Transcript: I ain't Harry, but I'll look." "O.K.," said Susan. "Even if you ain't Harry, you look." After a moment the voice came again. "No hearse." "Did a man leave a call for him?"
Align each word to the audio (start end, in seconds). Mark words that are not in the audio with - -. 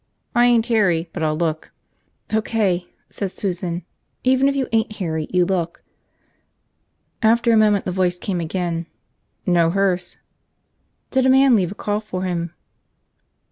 I 0.33 0.47
ain't 0.47 0.65
Harry, 0.65 1.11
but 1.13 1.21
I'll 1.21 1.37
look." 1.37 1.71
"O.K.," 2.33 2.87
said 3.11 3.29
Susan. 3.29 3.83
"Even 4.23 4.49
if 4.49 4.55
you 4.55 4.67
ain't 4.71 4.95
Harry, 4.95 5.27
you 5.29 5.45
look." 5.45 5.83
After 7.21 7.53
a 7.53 7.55
moment 7.55 7.85
the 7.85 7.91
voice 7.91 8.17
came 8.17 8.39
again. 8.41 8.87
"No 9.45 9.69
hearse." 9.69 10.17
"Did 11.11 11.27
a 11.27 11.29
man 11.29 11.55
leave 11.55 11.71
a 11.71 11.75
call 11.75 11.99
for 11.99 12.23
him?" 12.23 12.51